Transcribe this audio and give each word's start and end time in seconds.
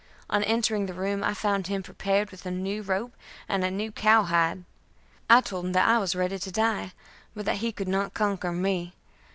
On 0.31 0.41
entering 0.43 0.87
the 0.87 0.95
room 0.95 1.23
I 1.23 1.35
found 1.35 1.67
him 1.67 1.83
prepared 1.83 2.31
with 2.31 2.43
a 2.47 2.49
new 2.49 2.81
rope 2.81 3.15
and 3.47 3.63
a 3.63 3.69
new 3.69 3.91
cowhide. 3.91 4.63
I 5.29 5.41
told 5.41 5.65
him 5.65 5.73
that 5.73 5.87
I 5.87 5.99
was 5.99 6.15
ready 6.15 6.39
to 6.39 6.51
die, 6.51 6.93
but 7.35 7.45
that 7.45 7.57
he 7.57 7.71
could 7.71 7.87
not 7.87 8.15
conquer 8.15 8.51
me. 8.51 8.95